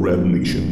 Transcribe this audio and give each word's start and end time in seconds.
Red 0.00 0.18
Nation. 0.18 0.62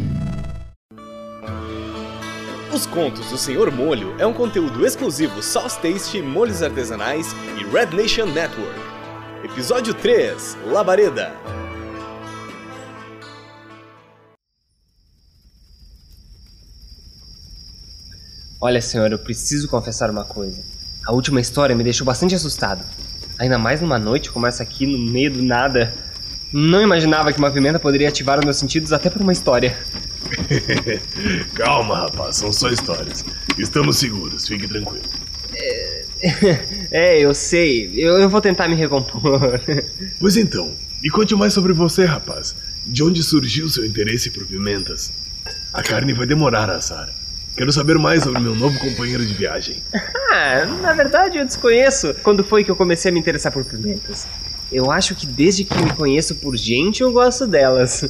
Os 2.72 2.86
Contos 2.86 3.28
do 3.28 3.36
Senhor 3.36 3.70
Molho 3.70 4.14
é 4.18 4.26
um 4.26 4.32
conteúdo 4.32 4.86
exclusivo 4.86 5.42
Sauce 5.42 5.78
Taste, 5.80 6.22
Molhos 6.22 6.62
Artesanais 6.62 7.34
e 7.58 7.64
Red 7.64 7.94
Nation 7.94 8.26
Network. 8.26 8.78
Episódio 9.44 9.92
3 9.92 10.56
Labareda 10.66 11.34
Olha, 18.60 18.80
senhor, 18.80 19.10
eu 19.10 19.18
preciso 19.18 19.68
confessar 19.68 20.10
uma 20.10 20.24
coisa. 20.24 20.62
A 21.06 21.12
última 21.12 21.40
história 21.40 21.74
me 21.74 21.82
deixou 21.82 22.06
bastante 22.06 22.34
assustado. 22.34 22.84
Ainda 23.38 23.58
mais 23.58 23.80
numa 23.80 23.98
noite 23.98 24.30
como 24.30 24.46
essa 24.46 24.62
aqui, 24.62 24.86
no 24.86 24.98
meio 24.98 25.32
do 25.32 25.42
nada. 25.42 25.92
Não 26.52 26.82
imaginava 26.82 27.32
que 27.32 27.38
uma 27.38 27.50
pimenta 27.50 27.78
poderia 27.78 28.08
ativar 28.08 28.38
os 28.38 28.44
meus 28.44 28.56
sentidos 28.56 28.92
até 28.92 29.08
por 29.08 29.22
uma 29.22 29.32
história. 29.32 29.76
Calma, 31.54 32.00
rapaz, 32.00 32.36
são 32.36 32.52
só 32.52 32.68
histórias. 32.68 33.24
Estamos 33.58 33.98
seguros, 33.98 34.46
fique 34.46 34.66
tranquilo. 34.66 35.04
é, 36.90 37.18
eu 37.18 37.34
sei. 37.34 37.92
Eu, 37.96 38.18
eu 38.18 38.28
vou 38.28 38.40
tentar 38.40 38.68
me 38.68 38.74
recompor. 38.74 39.60
Pois 40.18 40.36
então, 40.36 40.74
me 41.02 41.08
conte 41.08 41.34
mais 41.34 41.52
sobre 41.52 41.72
você, 41.72 42.04
rapaz. 42.04 42.54
De 42.86 43.02
onde 43.02 43.22
surgiu 43.22 43.68
seu 43.68 43.84
interesse 43.84 44.30
por 44.30 44.44
pimentas? 44.46 45.12
A 45.72 45.82
carne 45.82 46.12
vai 46.12 46.26
demorar 46.26 46.68
a 46.68 46.76
assar. 46.76 47.08
Quero 47.56 47.72
saber 47.72 47.98
mais 47.98 48.22
sobre 48.22 48.40
meu 48.40 48.54
novo 48.54 48.78
companheiro 48.78 49.24
de 49.24 49.34
viagem. 49.34 49.82
Ah, 50.30 50.64
na 50.82 50.92
verdade 50.92 51.38
eu 51.38 51.44
desconheço 51.44 52.14
quando 52.22 52.44
foi 52.44 52.64
que 52.64 52.70
eu 52.70 52.76
comecei 52.76 53.10
a 53.10 53.14
me 53.14 53.20
interessar 53.20 53.52
por 53.52 53.64
pimentas. 53.64 54.26
Eu 54.72 54.90
acho 54.90 55.14
que 55.14 55.26
desde 55.26 55.64
que 55.64 55.82
me 55.82 55.92
conheço 55.94 56.36
por 56.36 56.56
gente 56.56 57.02
eu 57.02 57.12
gosto 57.12 57.46
delas. 57.46 58.04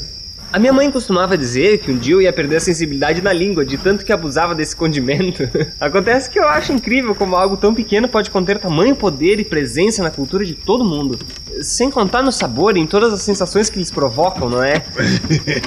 A 0.52 0.58
minha 0.58 0.72
mãe 0.72 0.90
costumava 0.90 1.38
dizer 1.38 1.78
que 1.78 1.92
um 1.92 1.96
dia 1.96 2.14
eu 2.14 2.20
ia 2.20 2.32
perder 2.32 2.56
a 2.56 2.60
sensibilidade 2.60 3.22
na 3.22 3.32
língua 3.32 3.64
de 3.64 3.78
tanto 3.78 4.04
que 4.04 4.12
abusava 4.12 4.52
desse 4.52 4.74
condimento. 4.74 5.48
Acontece 5.78 6.28
que 6.28 6.40
eu 6.40 6.48
acho 6.48 6.72
incrível 6.72 7.14
como 7.14 7.36
algo 7.36 7.56
tão 7.56 7.72
pequeno 7.72 8.08
pode 8.08 8.32
conter 8.32 8.58
tamanho 8.58 8.96
poder 8.96 9.38
e 9.38 9.44
presença 9.44 10.02
na 10.02 10.10
cultura 10.10 10.44
de 10.44 10.54
todo 10.54 10.84
mundo. 10.84 11.16
Sem 11.62 11.88
contar 11.88 12.22
no 12.22 12.32
sabor 12.32 12.76
e 12.76 12.80
em 12.80 12.86
todas 12.86 13.12
as 13.12 13.22
sensações 13.22 13.70
que 13.70 13.78
eles 13.78 13.92
provocam, 13.92 14.50
não 14.50 14.60
é? 14.60 14.84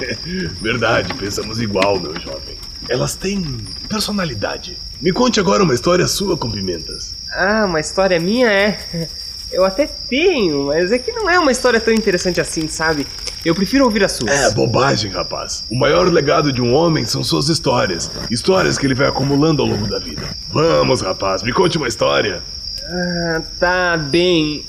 Verdade, 0.60 1.14
pensamos 1.14 1.62
igual, 1.62 1.98
meu 1.98 2.20
jovem. 2.20 2.54
Elas 2.86 3.14
têm 3.14 3.42
personalidade. 3.88 4.76
Me 5.00 5.12
conte 5.12 5.40
agora 5.40 5.62
uma 5.62 5.72
história 5.72 6.06
sua 6.06 6.36
com 6.36 6.50
pimentas. 6.50 7.14
Ah, 7.32 7.64
uma 7.66 7.80
história 7.80 8.20
minha 8.20 8.52
é. 8.52 9.08
Eu 9.54 9.64
até 9.64 9.86
tenho, 9.86 10.66
mas 10.66 10.90
é 10.90 10.98
que 10.98 11.12
não 11.12 11.30
é 11.30 11.38
uma 11.38 11.52
história 11.52 11.80
tão 11.80 11.94
interessante 11.94 12.40
assim, 12.40 12.66
sabe? 12.66 13.06
Eu 13.44 13.54
prefiro 13.54 13.84
ouvir 13.84 14.02
as 14.02 14.10
suas. 14.10 14.32
É, 14.32 14.50
bobagem, 14.50 15.12
rapaz. 15.12 15.64
O 15.70 15.76
maior 15.76 16.08
legado 16.08 16.52
de 16.52 16.60
um 16.60 16.74
homem 16.74 17.04
são 17.04 17.22
suas 17.22 17.48
histórias. 17.48 18.10
Histórias 18.28 18.76
que 18.76 18.84
ele 18.84 18.96
vai 18.96 19.06
acumulando 19.06 19.62
ao 19.62 19.68
longo 19.68 19.86
da 19.86 20.00
vida. 20.00 20.22
Vamos, 20.48 21.02
rapaz, 21.02 21.44
me 21.44 21.52
conte 21.52 21.78
uma 21.78 21.86
história. 21.86 22.42
Ah, 22.84 23.42
tá 23.60 23.96
bem. 23.96 24.64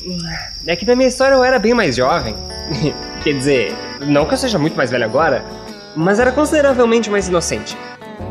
É 0.67 0.75
que 0.75 0.86
na 0.86 0.95
minha 0.95 1.09
história 1.09 1.33
eu 1.33 1.44
era 1.44 1.58
bem 1.58 1.73
mais 1.73 1.95
jovem. 1.95 2.36
Quer 3.23 3.33
dizer, 3.33 3.75
não 4.02 4.25
que 4.27 4.36
eu 4.36 4.38
seja 4.38 4.59
muito 4.59 4.77
mais 4.77 4.92
velho 4.92 5.05
agora, 5.05 5.44
mas 5.95 6.20
era 6.20 6.31
consideravelmente 6.31 7.09
mais 7.09 7.27
inocente. 7.27 7.75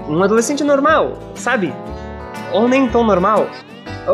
Um 0.09 0.23
adolescente 0.23 0.63
normal, 0.63 1.19
sabe? 1.35 1.75
Ou 2.53 2.69
nem 2.69 2.89
tão 2.89 3.03
normal. 3.03 3.51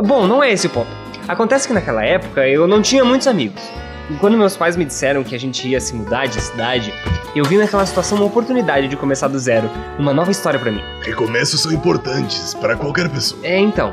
Bom, 0.06 0.26
não 0.26 0.42
é 0.42 0.50
esse 0.52 0.68
o 0.68 0.70
ponto. 0.70 0.99
Acontece 1.30 1.68
que 1.68 1.72
naquela 1.72 2.04
época 2.04 2.48
eu 2.48 2.66
não 2.66 2.82
tinha 2.82 3.04
muitos 3.04 3.28
amigos. 3.28 3.62
E 4.10 4.14
quando 4.14 4.36
meus 4.36 4.56
pais 4.56 4.76
me 4.76 4.84
disseram 4.84 5.22
que 5.22 5.32
a 5.32 5.38
gente 5.38 5.68
ia 5.68 5.80
se 5.80 5.94
mudar 5.94 6.26
de 6.26 6.40
cidade, 6.40 6.92
eu 7.36 7.44
vi 7.44 7.56
naquela 7.56 7.86
situação 7.86 8.18
uma 8.18 8.26
oportunidade 8.26 8.88
de 8.88 8.96
começar 8.96 9.28
do 9.28 9.38
zero, 9.38 9.70
uma 9.96 10.12
nova 10.12 10.32
história 10.32 10.58
para 10.58 10.72
mim. 10.72 10.82
Recomeços 11.02 11.60
são 11.60 11.70
importantes 11.70 12.52
para 12.54 12.74
qualquer 12.74 13.08
pessoa. 13.08 13.40
É, 13.46 13.56
então. 13.60 13.92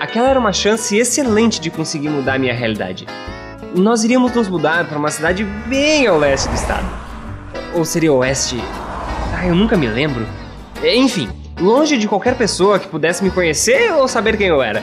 Aquela 0.00 0.28
era 0.30 0.40
uma 0.40 0.52
chance 0.52 0.96
excelente 0.98 1.60
de 1.60 1.70
conseguir 1.70 2.08
mudar 2.08 2.34
a 2.34 2.38
minha 2.40 2.52
realidade. 2.52 3.06
Nós 3.76 4.02
iríamos 4.02 4.32
nos 4.32 4.48
mudar 4.48 4.84
para 4.88 4.98
uma 4.98 5.12
cidade 5.12 5.44
bem 5.44 6.08
ao 6.08 6.18
leste 6.18 6.48
do 6.48 6.54
estado. 6.56 6.86
Ou 7.74 7.84
seria 7.84 8.12
oeste? 8.12 8.56
Ah, 9.38 9.46
eu 9.46 9.54
nunca 9.54 9.76
me 9.76 9.86
lembro. 9.86 10.26
Enfim, 10.82 11.28
longe 11.60 11.96
de 11.96 12.08
qualquer 12.08 12.34
pessoa 12.34 12.80
que 12.80 12.88
pudesse 12.88 13.22
me 13.22 13.30
conhecer 13.30 13.92
ou 13.92 14.08
saber 14.08 14.36
quem 14.36 14.48
eu 14.48 14.60
era. 14.60 14.82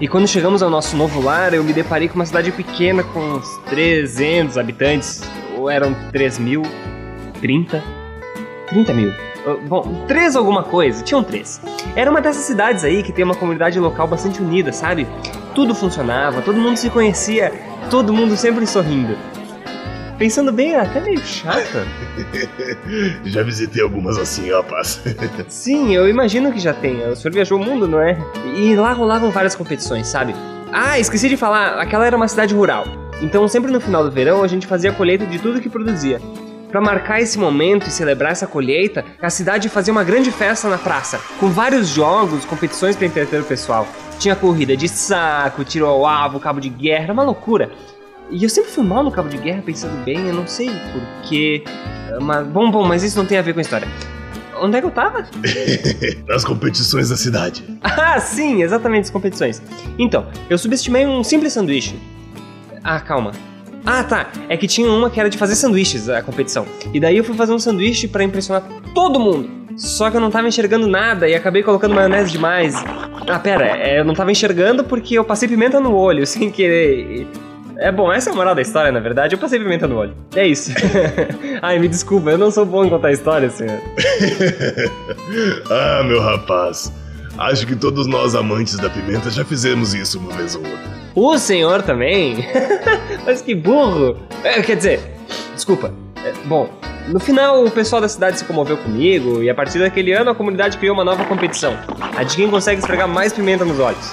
E 0.00 0.08
quando 0.08 0.26
chegamos 0.26 0.62
ao 0.62 0.70
nosso 0.70 0.96
novo 0.96 1.20
lar, 1.20 1.52
eu 1.52 1.62
me 1.62 1.74
deparei 1.74 2.08
com 2.08 2.14
uma 2.14 2.24
cidade 2.24 2.50
pequena 2.50 3.02
com 3.02 3.20
uns 3.20 3.58
300 3.68 4.56
habitantes. 4.56 5.20
Ou 5.58 5.68
eram 5.68 5.94
3 6.10 6.38
mil? 6.38 6.62
30? 7.42 7.84
30 8.68 8.94
mil. 8.94 9.10
Uh, 9.10 9.60
bom, 9.68 10.06
três 10.08 10.36
alguma 10.36 10.62
coisa, 10.62 11.04
tinham 11.04 11.22
três. 11.22 11.60
Era 11.94 12.10
uma 12.10 12.22
dessas 12.22 12.44
cidades 12.44 12.82
aí 12.82 13.02
que 13.02 13.12
tem 13.12 13.22
uma 13.22 13.34
comunidade 13.34 13.78
local 13.78 14.08
bastante 14.08 14.40
unida, 14.40 14.72
sabe? 14.72 15.06
Tudo 15.54 15.74
funcionava, 15.74 16.40
todo 16.40 16.58
mundo 16.58 16.78
se 16.78 16.88
conhecia, 16.88 17.52
todo 17.90 18.10
mundo 18.10 18.38
sempre 18.38 18.66
sorrindo. 18.66 19.18
Pensando 20.20 20.52
bem, 20.52 20.74
é 20.74 20.80
até 20.80 21.00
meio 21.00 21.18
chata. 21.20 21.86
já 23.24 23.42
visitei 23.42 23.82
algumas 23.82 24.18
assim, 24.18 24.52
rapaz. 24.52 25.00
Sim, 25.48 25.94
eu 25.94 26.06
imagino 26.06 26.52
que 26.52 26.60
já 26.60 26.74
tenha. 26.74 27.08
O 27.08 27.16
senhor 27.16 27.32
viajou 27.32 27.58
o 27.58 27.64
mundo, 27.64 27.88
não 27.88 27.98
é? 27.98 28.18
E 28.54 28.76
lá 28.76 28.92
rolavam 28.92 29.30
várias 29.30 29.54
competições, 29.54 30.06
sabe? 30.08 30.34
Ah, 30.70 30.98
esqueci 30.98 31.26
de 31.26 31.38
falar, 31.38 31.80
aquela 31.80 32.04
era 32.04 32.14
uma 32.14 32.28
cidade 32.28 32.54
rural. 32.54 32.84
Então, 33.22 33.48
sempre 33.48 33.72
no 33.72 33.80
final 33.80 34.04
do 34.04 34.10
verão, 34.10 34.44
a 34.44 34.46
gente 34.46 34.66
fazia 34.66 34.90
a 34.90 34.92
colheita 34.92 35.24
de 35.24 35.38
tudo 35.38 35.58
que 35.58 35.70
produzia. 35.70 36.20
Para 36.68 36.82
marcar 36.82 37.22
esse 37.22 37.38
momento 37.38 37.88
e 37.88 37.90
celebrar 37.90 38.32
essa 38.32 38.46
colheita, 38.46 39.02
a 39.22 39.30
cidade 39.30 39.70
fazia 39.70 39.90
uma 39.90 40.04
grande 40.04 40.30
festa 40.30 40.68
na 40.68 40.76
praça, 40.76 41.18
com 41.40 41.48
vários 41.48 41.88
jogos, 41.88 42.44
competições 42.44 42.94
para 42.94 43.06
entreter 43.06 43.40
o 43.40 43.44
pessoal. 43.44 43.88
Tinha 44.18 44.36
corrida 44.36 44.76
de 44.76 44.86
saco, 44.86 45.64
tiro 45.64 45.86
ao 45.86 46.04
alvo, 46.04 46.38
cabo 46.38 46.60
de 46.60 46.68
guerra, 46.68 47.04
era 47.04 47.12
uma 47.14 47.22
loucura. 47.22 47.70
E 48.30 48.44
eu 48.44 48.48
sempre 48.48 48.70
fui 48.70 48.84
mal 48.84 49.02
no 49.02 49.10
cabo 49.10 49.28
de 49.28 49.36
guerra, 49.36 49.62
pensando 49.62 50.04
bem, 50.04 50.28
eu 50.28 50.34
não 50.34 50.46
sei 50.46 50.70
porquê. 50.92 51.64
Mas, 52.20 52.46
bom, 52.46 52.70
bom, 52.70 52.84
mas 52.86 53.02
isso 53.02 53.18
não 53.18 53.26
tem 53.26 53.38
a 53.38 53.42
ver 53.42 53.52
com 53.52 53.58
a 53.58 53.62
história. 53.62 53.88
Onde 54.60 54.76
é 54.76 54.80
que 54.80 54.86
eu 54.86 54.90
tava? 54.90 55.26
Nas 56.28 56.44
competições 56.44 57.08
da 57.08 57.16
cidade. 57.16 57.64
Ah, 57.82 58.20
sim, 58.20 58.62
exatamente, 58.62 59.04
as 59.04 59.10
competições. 59.10 59.60
Então, 59.98 60.26
eu 60.48 60.58
subestimei 60.58 61.06
um 61.06 61.24
simples 61.24 61.52
sanduíche. 61.52 61.98
Ah, 62.84 63.00
calma. 63.00 63.32
Ah, 63.84 64.04
tá. 64.04 64.30
É 64.48 64.56
que 64.56 64.66
tinha 64.66 64.90
uma 64.90 65.08
que 65.08 65.18
era 65.18 65.30
de 65.30 65.38
fazer 65.38 65.56
sanduíches, 65.56 66.08
a 66.08 66.22
competição. 66.22 66.66
E 66.92 67.00
daí 67.00 67.16
eu 67.16 67.24
fui 67.24 67.34
fazer 67.34 67.52
um 67.52 67.58
sanduíche 67.58 68.06
para 68.06 68.22
impressionar 68.22 68.62
todo 68.94 69.18
mundo. 69.18 69.48
Só 69.76 70.10
que 70.10 70.16
eu 70.16 70.20
não 70.20 70.30
tava 70.30 70.46
enxergando 70.46 70.86
nada 70.86 71.26
e 71.26 71.34
acabei 71.34 71.62
colocando 71.62 71.94
maionese 71.94 72.30
demais. 72.30 72.74
Ah, 73.26 73.38
pera, 73.38 73.66
é, 73.78 74.00
eu 74.00 74.04
não 74.04 74.14
tava 74.14 74.30
enxergando 74.30 74.84
porque 74.84 75.14
eu 75.14 75.24
passei 75.24 75.48
pimenta 75.48 75.80
no 75.80 75.94
olho 75.94 76.24
sem 76.28 76.50
querer. 76.50 77.26
É 77.80 77.90
bom, 77.90 78.12
essa 78.12 78.28
é 78.28 78.32
a 78.34 78.36
moral 78.36 78.54
da 78.54 78.60
história, 78.60 78.92
na 78.92 79.00
verdade. 79.00 79.34
Eu 79.34 79.38
passei 79.38 79.58
pimenta 79.58 79.88
no 79.88 79.96
olho. 79.96 80.14
É 80.36 80.46
isso. 80.46 80.70
Ai, 81.62 81.78
me 81.78 81.88
desculpa, 81.88 82.28
eu 82.28 82.36
não 82.36 82.50
sou 82.50 82.66
bom 82.66 82.84
em 82.84 82.90
contar 82.90 83.10
história, 83.10 83.48
senhor. 83.48 83.80
ah, 85.70 86.02
meu 86.04 86.20
rapaz. 86.20 86.92
Acho 87.38 87.66
que 87.66 87.74
todos 87.74 88.06
nós 88.06 88.34
amantes 88.34 88.76
da 88.76 88.90
pimenta 88.90 89.30
já 89.30 89.46
fizemos 89.46 89.94
isso 89.94 90.18
uma 90.18 90.30
vez 90.32 90.54
ou 90.54 90.60
outra. 90.62 90.90
O 91.14 91.38
senhor 91.38 91.80
também? 91.80 92.46
Mas 93.24 93.40
que 93.40 93.54
burro! 93.54 94.14
É, 94.44 94.60
quer 94.60 94.76
dizer, 94.76 95.00
desculpa. 95.54 95.90
É, 96.22 96.34
bom, 96.44 96.68
no 97.08 97.18
final 97.18 97.64
o 97.64 97.70
pessoal 97.70 98.02
da 98.02 98.08
cidade 98.10 98.38
se 98.38 98.44
comoveu 98.44 98.76
comigo 98.76 99.42
e 99.42 99.48
a 99.48 99.54
partir 99.54 99.78
daquele 99.78 100.12
ano 100.12 100.28
a 100.28 100.34
comunidade 100.34 100.76
criou 100.76 100.92
uma 100.92 101.04
nova 101.04 101.24
competição. 101.24 101.78
A 102.14 102.22
de 102.24 102.36
quem 102.36 102.50
consegue 102.50 102.80
esfregar 102.80 103.08
mais 103.08 103.32
pimenta 103.32 103.64
nos 103.64 103.80
olhos. 103.80 104.12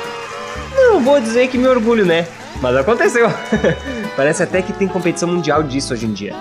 Não 0.74 1.02
vou 1.02 1.20
dizer 1.20 1.50
que 1.50 1.58
me 1.58 1.68
orgulho, 1.68 2.06
né? 2.06 2.26
Mas 2.62 2.76
aconteceu. 2.76 3.28
Parece 4.16 4.44
até 4.44 4.62
que 4.62 4.74
tem 4.74 4.88
competição 4.88 5.30
mundial 5.30 5.62
disso 5.62 5.94
hoje 5.94 6.06
em 6.06 6.14
dia. 6.14 6.34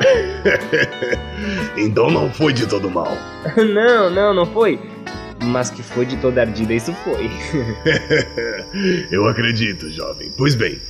então 1.77 2.10
não 2.10 2.32
foi 2.32 2.53
de 2.53 2.66
todo 2.66 2.91
mal. 2.91 3.16
não, 3.56 4.11
não, 4.11 4.35
não 4.35 4.46
foi. 4.46 4.81
Mas 5.44 5.69
que 5.69 5.82
foi 5.82 6.06
de 6.06 6.17
toda 6.17 6.40
ardida, 6.40 6.73
isso 6.73 6.93
foi. 7.05 7.31
Eu 9.11 9.29
acredito, 9.29 9.90
jovem. 9.90 10.32
Pois 10.37 10.55
bem, 10.55 10.81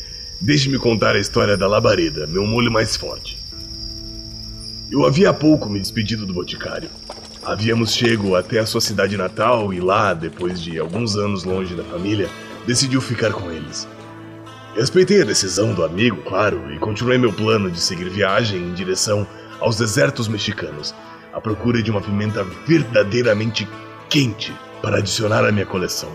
deixe-me 0.41 0.79
contar 0.79 1.17
a 1.17 1.19
história 1.19 1.57
da 1.57 1.67
labareda, 1.67 2.27
meu 2.29 2.47
molho 2.47 2.71
mais 2.71 2.97
forte. 2.97 3.37
Eu 4.91 5.05
havia 5.05 5.31
há 5.31 5.35
pouco 5.35 5.69
me 5.69 5.81
despedido 5.81 6.25
do 6.25 6.33
boticário. 6.33 6.89
Havíamos 7.45 7.93
chego 7.93 8.37
até 8.37 8.61
a 8.61 8.67
sua 8.67 8.81
cidade 8.81 9.17
natal 9.17 9.75
e 9.75 9.81
lá, 9.81 10.15
depois 10.15 10.61
de 10.61 10.79
alguns 10.79 11.17
anos 11.17 11.43
longe 11.43 11.75
da 11.75 11.83
família, 11.83 12.29
decidiu 12.67 13.01
ficar 13.01 13.33
com 13.33 13.51
eles. 13.51 13.87
Respeitei 14.77 15.23
a 15.23 15.25
decisão 15.25 15.73
do 15.73 15.83
amigo, 15.83 16.19
claro, 16.19 16.71
e 16.71 16.79
continuei 16.79 17.17
meu 17.17 17.33
plano 17.33 17.71
de 17.71 17.81
seguir 17.81 18.11
viagem 18.11 18.61
em 18.61 18.75
direção 18.75 19.27
aos 19.59 19.79
desertos 19.79 20.29
mexicanos, 20.29 20.95
à 21.33 21.41
procura 21.41 21.83
de 21.83 21.91
uma 21.91 22.03
pimenta 22.03 22.45
verdadeiramente 22.67 23.67
quente 24.11 24.55
para 24.83 24.99
adicionar 24.99 25.47
à 25.47 25.51
minha 25.51 25.65
coleção. 25.65 26.11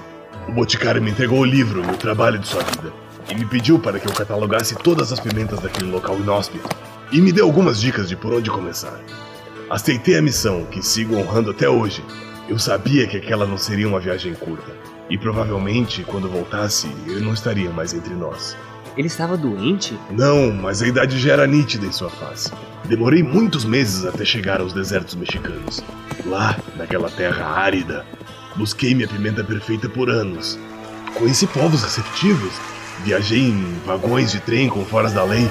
O 0.47 0.51
boticário 0.51 1.01
me 1.01 1.09
entregou 1.09 1.39
o 1.39 1.45
livro 1.45 1.83
e 1.83 1.89
o 1.89 1.97
trabalho 1.97 2.37
de 2.37 2.47
sua 2.47 2.61
vida, 2.61 2.93
e 3.31 3.33
me 3.33 3.47
pediu 3.47 3.79
para 3.79 3.99
que 3.99 4.07
eu 4.07 4.13
catalogasse 4.13 4.75
todas 4.75 5.11
as 5.11 5.19
pimentas 5.19 5.59
daquele 5.59 5.89
local 5.89 6.19
inóspito, 6.19 6.69
e 7.11 7.19
me 7.19 7.31
deu 7.31 7.47
algumas 7.47 7.81
dicas 7.81 8.07
de 8.07 8.15
por 8.15 8.31
onde 8.31 8.51
começar. 8.51 9.01
Aceitei 9.71 10.19
a 10.19 10.21
missão, 10.21 10.65
que 10.65 10.85
sigo 10.85 11.15
honrando 11.15 11.49
até 11.49 11.67
hoje. 11.67 12.03
Eu 12.51 12.59
sabia 12.59 13.07
que 13.07 13.15
aquela 13.15 13.47
não 13.47 13.57
seria 13.57 13.87
uma 13.87 14.01
viagem 14.01 14.33
curta. 14.33 14.73
E 15.09 15.17
provavelmente, 15.17 16.03
quando 16.03 16.27
voltasse, 16.27 16.85
ele 17.07 17.21
não 17.21 17.33
estaria 17.33 17.69
mais 17.69 17.93
entre 17.93 18.13
nós. 18.13 18.57
Ele 18.97 19.07
estava 19.07 19.37
doente? 19.37 19.97
Não, 20.09 20.51
mas 20.51 20.81
a 20.81 20.87
idade 20.87 21.17
já 21.17 21.31
era 21.31 21.47
nítida 21.47 21.85
em 21.85 21.93
sua 21.93 22.09
face. 22.09 22.51
Demorei 22.83 23.23
muitos 23.23 23.63
meses 23.63 24.03
até 24.03 24.25
chegar 24.25 24.59
aos 24.59 24.73
desertos 24.73 25.15
mexicanos. 25.15 25.81
Lá, 26.25 26.59
naquela 26.75 27.09
terra 27.09 27.45
árida, 27.45 28.05
busquei 28.57 28.93
minha 28.93 29.07
pimenta 29.07 29.45
perfeita 29.45 29.87
por 29.87 30.09
anos. 30.09 30.59
Conheci 31.13 31.47
povos 31.47 31.83
receptivos, 31.83 32.51
viajei 33.05 33.43
em 33.47 33.79
vagões 33.85 34.29
de 34.29 34.41
trem 34.41 34.67
com 34.67 34.83
foras 34.83 35.13
da 35.13 35.23
lei 35.23 35.49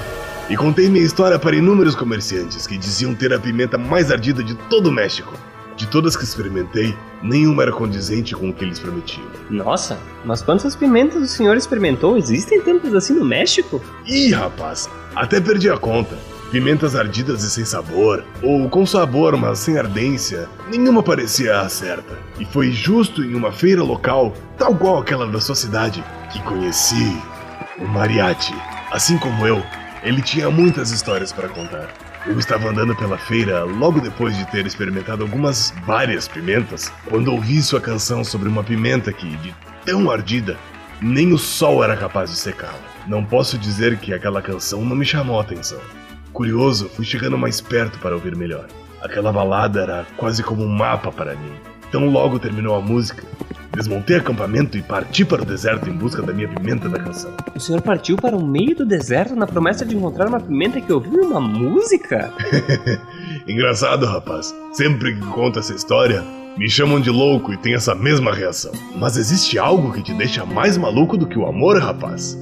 e 0.51 0.55
contei 0.55 0.87
minha 0.87 1.03
história 1.03 1.39
para 1.39 1.55
inúmeros 1.55 1.95
comerciantes 1.95 2.67
que 2.67 2.77
diziam 2.77 3.15
ter 3.15 3.33
a 3.33 3.39
pimenta 3.39 3.75
mais 3.75 4.11
ardida 4.11 4.43
de 4.43 4.53
todo 4.53 4.89
o 4.89 4.91
México. 4.91 5.33
De 5.75 5.87
todas 5.87 6.15
que 6.15 6.23
experimentei, 6.23 6.95
nenhuma 7.23 7.63
era 7.63 7.71
condizente 7.71 8.35
com 8.35 8.49
o 8.49 8.53
que 8.53 8.63
eles 8.63 8.79
prometiam. 8.79 9.25
Nossa, 9.49 9.97
mas 10.25 10.41
quantas 10.41 10.75
pimentas 10.75 11.21
o 11.21 11.27
senhor 11.27 11.57
experimentou? 11.57 12.17
Existem 12.17 12.61
tantas 12.61 12.93
assim 12.93 13.13
no 13.13 13.25
México? 13.25 13.81
Ih, 14.05 14.31
rapaz, 14.31 14.89
até 15.15 15.39
perdi 15.39 15.69
a 15.69 15.77
conta. 15.77 16.17
Pimentas 16.51 16.97
ardidas 16.97 17.43
e 17.43 17.49
sem 17.49 17.63
sabor, 17.63 18.25
ou 18.43 18.69
com 18.69 18.85
sabor, 18.85 19.37
mas 19.37 19.59
sem 19.59 19.77
ardência, 19.77 20.49
nenhuma 20.69 21.01
parecia 21.01 21.61
a 21.61 21.69
certa. 21.69 22.19
E 22.37 22.43
foi 22.43 22.71
justo 22.71 23.23
em 23.23 23.33
uma 23.35 23.53
feira 23.53 23.81
local, 23.81 24.33
tal 24.57 24.75
qual 24.75 24.99
aquela 24.99 25.25
da 25.25 25.39
sua 25.39 25.55
cidade, 25.55 26.03
que 26.33 26.41
conheci 26.41 27.17
o 27.79 27.87
Mariachi. 27.87 28.53
Assim 28.91 29.17
como 29.17 29.47
eu, 29.47 29.63
ele 30.03 30.21
tinha 30.21 30.51
muitas 30.51 30.91
histórias 30.91 31.31
para 31.31 31.47
contar. 31.47 31.87
Eu 32.27 32.37
estava 32.37 32.69
andando 32.69 32.95
pela 32.95 33.17
feira 33.17 33.63
logo 33.63 33.99
depois 33.99 34.37
de 34.37 34.45
ter 34.51 34.67
experimentado 34.67 35.23
algumas 35.23 35.73
várias 35.87 36.27
pimentas, 36.27 36.93
quando 37.09 37.31
ouvi 37.31 37.59
sua 37.63 37.81
canção 37.81 38.23
sobre 38.23 38.47
uma 38.47 38.63
pimenta 38.63 39.11
que, 39.11 39.35
de 39.37 39.55
tão 39.83 40.11
ardida, 40.11 40.55
nem 41.01 41.33
o 41.33 41.37
sol 41.37 41.83
era 41.83 41.97
capaz 41.97 42.29
de 42.29 42.35
secá-la. 42.35 42.77
Não 43.07 43.25
posso 43.25 43.57
dizer 43.57 43.97
que 43.97 44.13
aquela 44.13 44.39
canção 44.39 44.85
não 44.85 44.95
me 44.95 45.03
chamou 45.03 45.39
a 45.39 45.41
atenção. 45.41 45.79
Curioso, 46.31 46.89
fui 46.89 47.03
chegando 47.03 47.39
mais 47.39 47.59
perto 47.59 47.97
para 47.97 48.13
ouvir 48.13 48.35
melhor. 48.35 48.67
Aquela 49.01 49.33
balada 49.33 49.81
era 49.81 50.05
quase 50.15 50.43
como 50.43 50.63
um 50.63 50.69
mapa 50.69 51.11
para 51.11 51.33
mim. 51.33 51.53
Tão 51.91 52.07
logo 52.07 52.37
terminou 52.37 52.75
a 52.75 52.81
música, 52.81 53.23
desmontei 53.75 54.17
acampamento 54.17 54.77
e 54.77 54.81
parti 54.81 55.23
para 55.23 55.41
o 55.41 55.45
deserto 55.45 55.89
em 55.89 55.93
busca 55.93 56.21
da 56.21 56.33
minha 56.33 56.47
pimenta 56.47 56.89
da 56.89 56.99
canção. 56.99 57.33
O 57.55 57.59
senhor 57.59 57.81
partiu 57.81 58.17
para 58.17 58.35
o 58.35 58.45
meio 58.45 58.75
do 58.75 58.85
deserto 58.85 59.35
na 59.35 59.47
promessa 59.47 59.85
de 59.85 59.95
encontrar 59.95 60.27
uma 60.27 60.39
pimenta 60.39 60.81
que 60.81 60.91
ouviu 60.91 61.23
uma 61.23 61.39
música? 61.39 62.33
Engraçado, 63.47 64.05
rapaz. 64.05 64.53
Sempre 64.73 65.15
que 65.15 65.25
conto 65.27 65.59
essa 65.59 65.73
história, 65.73 66.23
me 66.57 66.69
chamam 66.69 66.99
de 66.99 67.09
louco 67.09 67.53
e 67.53 67.57
tem 67.57 67.73
essa 67.73 67.95
mesma 67.95 68.33
reação. 68.33 68.71
Mas 68.95 69.17
existe 69.17 69.57
algo 69.57 69.93
que 69.93 70.03
te 70.03 70.13
deixa 70.13 70.45
mais 70.45 70.77
maluco 70.77 71.17
do 71.17 71.27
que 71.27 71.39
o 71.39 71.45
amor, 71.45 71.79
rapaz? 71.79 72.37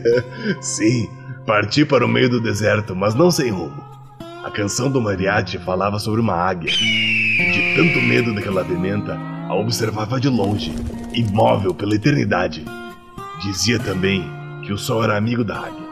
Sim, 0.60 1.08
parti 1.46 1.84
para 1.84 2.04
o 2.04 2.08
meio 2.08 2.28
do 2.28 2.40
deserto, 2.40 2.96
mas 2.96 3.14
não 3.14 3.30
sem 3.30 3.50
rumo. 3.50 3.82
A 4.44 4.50
canção 4.50 4.90
do 4.90 5.00
mariachi 5.00 5.58
falava 5.58 5.98
sobre 5.98 6.20
uma 6.20 6.34
águia. 6.34 6.70
E 6.70 7.52
de 7.52 7.76
tanto 7.76 8.00
medo 8.02 8.34
daquela 8.34 8.64
pimenta, 8.64 9.18
a 9.48 9.54
observava 9.54 10.20
de 10.20 10.28
longe, 10.28 10.74
imóvel 11.12 11.74
pela 11.74 11.94
eternidade. 11.94 12.64
Dizia 13.42 13.78
também 13.78 14.24
que 14.64 14.72
o 14.72 14.78
sol 14.78 15.04
era 15.04 15.16
amigo 15.16 15.44
da 15.44 15.58
águia 15.58 15.84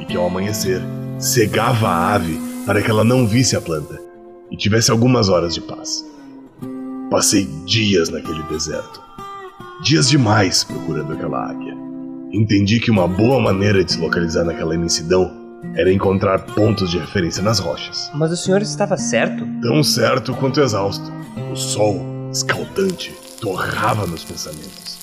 e 0.00 0.04
que 0.04 0.16
ao 0.16 0.26
amanhecer 0.26 0.80
cegava 1.18 1.88
a 1.88 2.14
ave 2.14 2.38
para 2.66 2.82
que 2.82 2.90
ela 2.90 3.04
não 3.04 3.26
visse 3.26 3.56
a 3.56 3.60
planta 3.60 4.00
e 4.50 4.56
tivesse 4.56 4.90
algumas 4.90 5.28
horas 5.28 5.54
de 5.54 5.60
paz. 5.60 6.04
Passei 7.10 7.46
dias 7.64 8.08
naquele 8.08 8.42
deserto. 8.44 9.02
Dias 9.82 10.08
demais 10.08 10.64
procurando 10.64 11.12
aquela 11.12 11.50
águia. 11.50 11.74
Entendi 12.32 12.80
que 12.80 12.90
uma 12.90 13.06
boa 13.06 13.40
maneira 13.40 13.84
de 13.84 13.92
se 13.92 14.00
localizar 14.00 14.44
naquela 14.44 14.74
imensidão 14.74 15.30
era 15.74 15.92
encontrar 15.92 16.40
pontos 16.40 16.90
de 16.90 16.98
referência 16.98 17.42
nas 17.42 17.58
rochas. 17.58 18.10
Mas 18.14 18.32
o 18.32 18.36
senhor 18.36 18.60
estava 18.62 18.96
certo? 18.96 19.46
Tão 19.62 19.82
certo 19.82 20.34
quanto 20.34 20.60
exausto. 20.60 21.12
O 21.52 21.56
sol, 21.56 22.13
escaldante, 22.34 23.14
torrava 23.40 24.08
meus 24.08 24.24
pensamentos. 24.24 24.98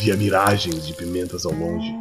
Via 0.00 0.16
miragens 0.16 0.84
de 0.84 0.92
pimentas 0.94 1.46
ao 1.46 1.52
longe. 1.52 1.94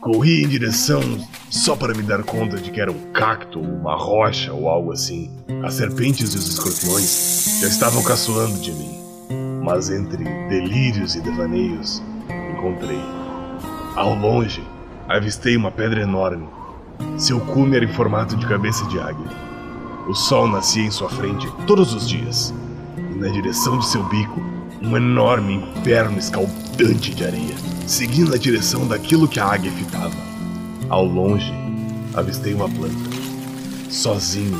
Corri 0.00 0.42
em 0.42 0.48
direção 0.48 1.02
só 1.50 1.76
para 1.76 1.92
me 1.92 2.02
dar 2.02 2.22
conta 2.22 2.56
de 2.56 2.70
que 2.70 2.80
era 2.80 2.90
um 2.90 3.12
cacto, 3.12 3.60
uma 3.60 3.94
rocha 3.94 4.50
ou 4.52 4.66
algo 4.66 4.92
assim. 4.92 5.30
As 5.62 5.74
serpentes 5.74 6.32
e 6.32 6.38
os 6.38 6.48
escorpiões 6.48 7.60
já 7.60 7.68
estavam 7.68 8.02
caçoando 8.02 8.58
de 8.60 8.72
mim. 8.72 8.98
Mas 9.62 9.90
entre 9.90 10.24
delírios 10.48 11.14
e 11.14 11.20
devaneios, 11.20 12.02
encontrei. 12.54 13.00
Ao 13.94 14.14
longe, 14.14 14.64
avistei 15.06 15.54
uma 15.54 15.70
pedra 15.70 16.00
enorme. 16.00 16.48
Seu 17.18 17.38
cume 17.38 17.76
era 17.76 17.84
em 17.84 17.92
formato 17.92 18.36
de 18.36 18.46
cabeça 18.46 18.86
de 18.86 18.98
águia. 18.98 19.36
O 20.08 20.14
sol 20.14 20.48
nascia 20.48 20.82
em 20.82 20.90
sua 20.90 21.10
frente 21.10 21.46
todos 21.66 21.92
os 21.94 22.08
dias, 22.08 22.52
na 23.16 23.28
direção 23.28 23.78
de 23.78 23.86
seu 23.86 24.02
bico, 24.04 24.40
um 24.82 24.96
enorme 24.96 25.54
inferno 25.54 26.18
escaldante 26.18 27.14
de 27.14 27.24
areia, 27.24 27.54
seguindo 27.86 28.34
a 28.34 28.38
direção 28.38 28.86
daquilo 28.86 29.28
que 29.28 29.38
a 29.38 29.46
águia 29.46 29.70
fitava. 29.72 30.14
Ao 30.88 31.04
longe, 31.04 31.52
avistei 32.14 32.54
uma 32.54 32.68
planta, 32.68 33.10
sozinha, 33.88 34.58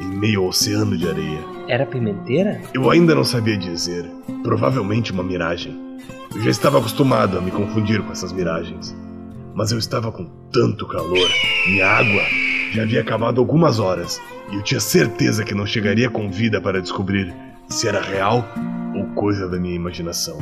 em 0.00 0.06
meio 0.06 0.40
ao 0.40 0.48
oceano 0.48 0.96
de 0.96 1.08
areia. 1.08 1.40
Era 1.68 1.86
pimenteira? 1.86 2.60
Eu 2.74 2.90
ainda 2.90 3.14
não 3.14 3.24
sabia 3.24 3.56
dizer, 3.56 4.10
provavelmente 4.42 5.12
uma 5.12 5.22
miragem. 5.22 5.78
Eu 6.34 6.42
já 6.42 6.50
estava 6.50 6.78
acostumado 6.78 7.38
a 7.38 7.40
me 7.40 7.50
confundir 7.50 8.02
com 8.02 8.10
essas 8.10 8.32
miragens. 8.32 8.96
Mas 9.54 9.70
eu 9.70 9.78
estava 9.78 10.10
com 10.10 10.24
tanto 10.50 10.86
calor, 10.86 11.28
minha 11.68 11.86
água 11.86 12.22
já 12.72 12.82
havia 12.84 13.02
acabado 13.02 13.38
algumas 13.38 13.78
horas, 13.78 14.18
e 14.50 14.56
eu 14.56 14.62
tinha 14.62 14.80
certeza 14.80 15.44
que 15.44 15.54
não 15.54 15.66
chegaria 15.66 16.08
com 16.08 16.30
vida 16.30 16.58
para 16.58 16.80
descobrir 16.80 17.32
se 17.72 17.88
era 17.88 18.00
real 18.00 18.46
ou 18.94 19.06
coisa 19.14 19.48
da 19.48 19.58
minha 19.58 19.74
imaginação. 19.74 20.38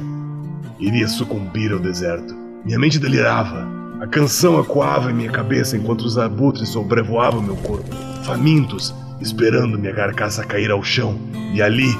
Iria 0.78 1.06
sucumbir 1.08 1.72
ao 1.72 1.78
deserto. 1.78 2.34
Minha 2.64 2.78
mente 2.78 2.98
delirava. 2.98 3.66
A 4.00 4.06
canção 4.06 4.58
ecoava 4.60 5.10
em 5.10 5.14
minha 5.14 5.30
cabeça 5.30 5.76
enquanto 5.76 6.02
os 6.02 6.18
abutres 6.18 6.70
sobrevoavam 6.70 7.42
meu 7.42 7.56
corpo, 7.56 7.94
famintos, 8.24 8.94
esperando 9.20 9.78
minha 9.78 9.94
carcaça 9.94 10.44
cair 10.44 10.70
ao 10.70 10.82
chão 10.82 11.18
e 11.52 11.60
ali, 11.60 11.90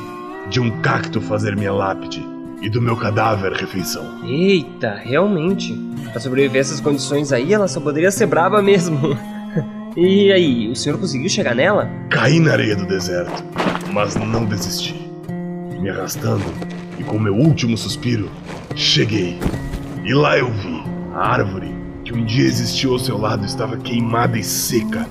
de 0.49 0.61
um 0.61 0.81
cacto 0.81 1.21
fazer 1.21 1.55
minha 1.55 1.73
lápide 1.73 2.27
e 2.63 2.69
do 2.69 2.81
meu 2.81 2.97
cadáver 2.97 3.53
refeição. 3.53 4.25
Eita, 4.25 4.95
realmente. 4.95 5.75
Pra 6.11 6.21
sobreviver 6.21 6.59
a 6.59 6.61
essas 6.61 6.81
condições 6.81 7.33
aí, 7.33 7.53
ela 7.53 7.69
só 7.69 7.81
poderia 7.81 8.11
ser 8.11 8.27
braba 8.27 8.63
mesmo. 8.63 9.17
e 9.97 10.33
aí, 10.33 10.71
o 10.71 10.77
senhor 10.77 10.99
conseguiu 10.99 11.29
chegar 11.29 11.55
nela? 11.55 11.89
Caí 12.09 12.41
na 12.41 12.53
areia 12.53 12.77
do 12.77 12.87
deserto, 12.87 13.45
mas 13.93 14.17
não 14.17 14.45
desisti. 14.45 15.10
Arrastando 15.91 16.45
e 16.99 17.05
com 17.05 17.19
meu 17.19 17.35
último 17.35 17.77
suspiro, 17.77 18.31
cheguei. 18.75 19.39
E 20.05 20.15
lá 20.15 20.39
eu 20.39 20.51
vi 20.53 20.83
a 21.15 21.33
árvore 21.33 21.75
que 22.05 22.15
um 22.15 22.25
dia 22.25 22.45
existiu 22.45 22.93
ao 22.93 22.99
seu 22.99 23.19
lado 23.19 23.45
estava 23.45 23.77
queimada 23.77 24.39
e 24.39 24.43
seca. 24.43 25.07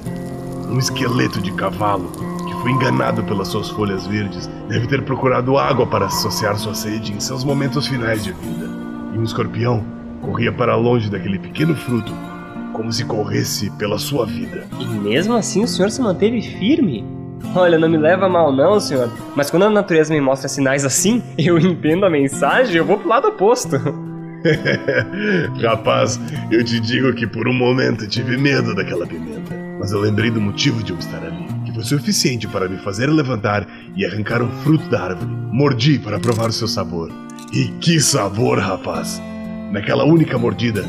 Um 0.70 0.78
esqueleto 0.78 1.42
de 1.42 1.52
cavalo 1.54 2.12
que 2.46 2.54
foi 2.62 2.72
enganado 2.72 3.24
pelas 3.24 3.48
suas 3.48 3.70
folhas 3.70 4.06
verdes 4.06 4.48
deve 4.68 4.88
ter 4.88 5.02
procurado 5.04 5.58
água 5.58 5.88
para 5.88 6.10
saciar 6.10 6.58
sua 6.58 6.76
sede 6.76 7.14
em 7.14 7.20
seus 7.20 7.44
momentos 7.44 7.88
finais 7.88 8.24
de 8.24 8.32
vida. 8.32 8.70
E 9.14 9.18
um 9.18 9.24
escorpião 9.24 9.84
corria 10.22 10.52
para 10.52 10.76
longe 10.76 11.10
daquele 11.10 11.40
pequeno 11.40 11.76
fruto, 11.76 12.14
como 12.74 12.92
se 12.92 13.06
corresse 13.06 13.70
pela 13.72 13.98
sua 13.98 14.26
vida. 14.26 14.68
E 14.80 14.86
mesmo 14.86 15.34
assim 15.34 15.64
o 15.64 15.68
senhor 15.68 15.90
se 15.90 16.02
manteve 16.02 16.42
firme? 16.42 17.19
Olha, 17.56 17.80
não 17.80 17.90
me 17.90 17.98
leva 17.98 18.30
mal 18.30 18.52
não, 18.52 18.80
senhor, 18.80 19.12
mas 19.36 19.50
quando 19.50 19.64
a 19.64 19.70
natureza 19.70 20.14
me 20.14 20.22
mostra 20.22 20.48
sinais 20.48 20.86
assim, 20.86 21.24
eu 21.38 21.58
entendo 21.58 22.06
a 22.06 22.10
mensagem 22.10 22.76
e 22.76 22.78
eu 22.78 22.86
vou 22.86 22.98
pro 22.98 23.10
lado 23.10 23.28
oposto. 23.28 23.76
Rapaz, 25.62 26.20
eu 26.52 26.64
te 26.64 26.80
digo 26.80 27.14
que 27.14 27.28
por 27.28 27.48
um 27.48 27.54
momento 27.54 28.08
tive 28.08 28.38
medo 28.38 28.74
daquela 28.74 29.06
pimenta, 29.06 29.54
mas 29.80 29.92
eu 29.92 30.00
lembrei 30.00 30.32
do 30.32 30.40
motivo 30.40 30.84
de 30.84 30.94
eu 30.94 30.98
estar 31.00 31.24
ali, 31.24 31.46
que 31.66 31.74
foi 31.74 31.84
suficiente 31.84 32.48
para 32.48 32.70
me 32.70 32.78
fazer 32.78 33.08
levantar 33.08 33.68
e 33.96 34.06
arrancar 34.06 34.42
um 34.42 34.52
fruto 34.64 34.88
da 34.90 35.02
árvore. 35.02 35.32
Mordi 35.52 36.00
para 36.00 36.20
provar 36.20 36.50
o 36.50 36.54
seu 36.54 36.68
sabor. 36.68 37.12
E 37.52 37.66
que 37.80 38.00
sabor, 38.00 38.60
rapaz! 38.60 39.22
Naquela 39.72 40.04
única 40.04 40.38
mordida, 40.38 40.84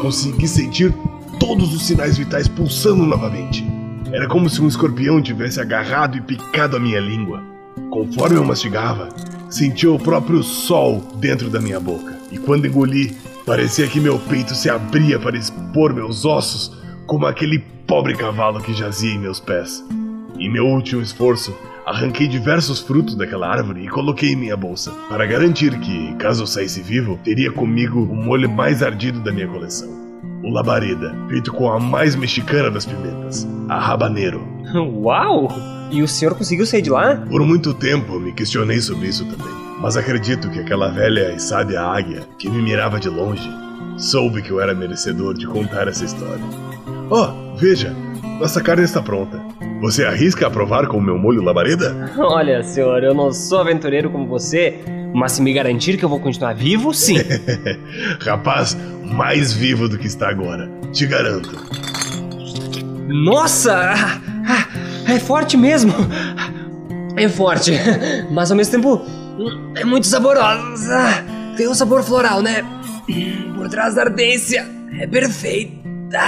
consegui 0.00 0.48
sentir 0.48 0.92
todos 1.38 1.74
os 1.74 1.86
sinais 1.86 2.16
vitais 2.16 2.48
pulsando 2.48 3.04
novamente. 3.04 3.65
Era 4.12 4.28
como 4.28 4.48
se 4.48 4.60
um 4.60 4.68
escorpião 4.68 5.20
tivesse 5.20 5.60
agarrado 5.60 6.16
e 6.16 6.20
picado 6.20 6.76
a 6.76 6.80
minha 6.80 7.00
língua. 7.00 7.42
Conforme 7.90 8.36
eu 8.36 8.44
mastigava, 8.44 9.08
sentia 9.50 9.90
o 9.90 9.98
próprio 9.98 10.42
sol 10.42 11.00
dentro 11.16 11.50
da 11.50 11.60
minha 11.60 11.80
boca. 11.80 12.16
E 12.30 12.38
quando 12.38 12.66
engoli, 12.66 13.16
parecia 13.44 13.86
que 13.86 14.00
meu 14.00 14.18
peito 14.18 14.54
se 14.54 14.70
abria 14.70 15.18
para 15.18 15.36
expor 15.36 15.92
meus 15.92 16.24
ossos, 16.24 16.76
como 17.06 17.26
aquele 17.26 17.58
pobre 17.86 18.14
cavalo 18.16 18.60
que 18.60 18.74
jazia 18.74 19.12
em 19.12 19.18
meus 19.18 19.40
pés. 19.40 19.84
Em 20.38 20.50
meu 20.50 20.66
último 20.66 21.02
esforço, 21.02 21.54
Arranquei 21.86 22.26
diversos 22.26 22.80
frutos 22.80 23.14
daquela 23.14 23.48
árvore 23.48 23.84
e 23.84 23.88
coloquei 23.88 24.32
em 24.32 24.36
minha 24.36 24.56
bolsa, 24.56 24.90
para 25.08 25.24
garantir 25.24 25.78
que, 25.78 26.16
caso 26.16 26.42
eu 26.42 26.46
saísse 26.48 26.82
vivo, 26.82 27.16
teria 27.22 27.52
comigo 27.52 28.02
o 28.02 28.16
molho 28.16 28.50
mais 28.50 28.82
ardido 28.82 29.20
da 29.20 29.30
minha 29.30 29.46
coleção. 29.46 30.05
O 30.46 30.50
labareda, 30.50 31.12
feito 31.28 31.52
com 31.52 31.68
a 31.68 31.80
mais 31.80 32.14
mexicana 32.14 32.70
das 32.70 32.86
pimentas, 32.86 33.46
a 33.68 33.80
rabaneiro. 33.80 34.46
Uau! 35.02 35.48
E 35.90 36.02
o 36.02 36.06
senhor 36.08 36.36
conseguiu 36.36 36.64
sair 36.64 36.82
de 36.82 36.90
lá? 36.90 37.16
Por 37.16 37.44
muito 37.44 37.74
tempo 37.74 38.20
me 38.20 38.32
questionei 38.32 38.80
sobre 38.80 39.08
isso 39.08 39.24
também, 39.24 39.52
mas 39.80 39.96
acredito 39.96 40.48
que 40.50 40.60
aquela 40.60 40.88
velha 40.88 41.32
e 41.32 41.40
sábia 41.40 41.82
águia 41.82 42.22
que 42.38 42.48
me 42.48 42.62
mirava 42.62 43.00
de 43.00 43.08
longe 43.08 43.48
soube 43.98 44.40
que 44.40 44.50
eu 44.50 44.60
era 44.60 44.72
merecedor 44.72 45.34
de 45.34 45.48
contar 45.48 45.88
essa 45.88 46.04
história. 46.04 46.44
Oh, 47.10 47.56
veja, 47.56 47.92
nossa 48.38 48.60
carne 48.60 48.84
está 48.84 49.02
pronta. 49.02 49.40
Você 49.80 50.04
arrisca 50.04 50.46
a 50.46 50.50
provar 50.50 50.86
com 50.86 50.98
o 50.98 51.02
meu 51.02 51.18
molho 51.18 51.42
labareda? 51.42 52.12
Olha, 52.18 52.62
senhor, 52.62 53.02
eu 53.02 53.14
não 53.14 53.32
sou 53.32 53.58
aventureiro 53.58 54.10
como 54.10 54.26
você, 54.28 54.78
mas 55.16 55.32
se 55.32 55.40
me 55.40 55.50
garantir 55.50 55.96
que 55.96 56.04
eu 56.04 56.10
vou 56.10 56.20
continuar 56.20 56.52
vivo, 56.54 56.92
sim. 56.92 57.16
Rapaz, 58.20 58.76
mais 59.02 59.50
vivo 59.50 59.88
do 59.88 59.96
que 59.96 60.06
está 60.06 60.28
agora, 60.28 60.70
te 60.92 61.06
garanto. 61.06 61.56
Nossa! 63.08 63.94
É 65.08 65.18
forte 65.18 65.56
mesmo! 65.56 65.94
É 67.16 67.26
forte, 67.30 67.72
mas 68.30 68.50
ao 68.50 68.58
mesmo 68.58 68.72
tempo 68.72 69.00
é 69.74 69.86
muito 69.86 70.06
saborosa. 70.06 71.24
Tem 71.56 71.66
um 71.66 71.74
sabor 71.74 72.02
floral, 72.02 72.42
né? 72.42 72.62
Por 73.54 73.70
trás 73.70 73.94
da 73.94 74.02
ardência. 74.02 74.68
É 75.00 75.06
perfeita. 75.06 76.20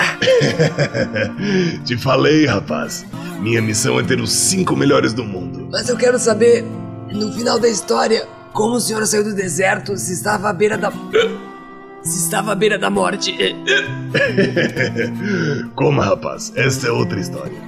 Te 1.84 1.94
falei, 1.98 2.46
rapaz. 2.46 3.04
Minha 3.38 3.60
missão 3.60 4.00
é 4.00 4.02
ter 4.02 4.18
os 4.18 4.32
cinco 4.32 4.74
melhores 4.74 5.12
do 5.12 5.24
mundo. 5.24 5.68
Mas 5.70 5.90
eu 5.90 5.96
quero 5.96 6.18
saber, 6.18 6.64
no 7.12 7.30
final 7.32 7.58
da 7.58 7.68
história, 7.68 8.26
como 8.52 8.76
o 8.76 8.80
senhor 8.80 9.06
saiu 9.06 9.24
do 9.24 9.34
deserto 9.34 9.96
se 9.96 10.12
estava 10.12 10.50
à 10.50 10.52
beira 10.52 10.76
da. 10.76 10.92
Se 12.02 12.24
estava 12.24 12.52
à 12.52 12.54
beira 12.54 12.78
da 12.78 12.90
morte. 12.90 13.36
Como, 15.74 16.00
rapaz? 16.00 16.52
Esta 16.56 16.88
é 16.88 16.92
outra 16.92 17.20
história. 17.20 17.58